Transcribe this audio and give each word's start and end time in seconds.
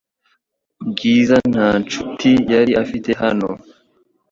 Bwiza 0.89 1.37
nta 1.51 1.67
nshuti 1.81 2.29
yari 2.51 2.71
afite 2.83 3.09
hano. 3.21 3.49